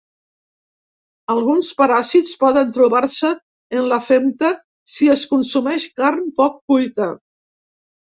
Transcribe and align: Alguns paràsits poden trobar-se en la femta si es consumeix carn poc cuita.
Alguns 1.33 1.69
paràsits 1.81 2.31
poden 2.45 2.73
trobar-se 2.79 3.31
en 3.83 3.87
la 3.95 4.01
femta 4.09 4.53
si 4.97 5.13
es 5.19 5.29
consumeix 5.37 5.89
carn 6.03 6.29
poc 6.43 6.61
cuita. 6.77 7.17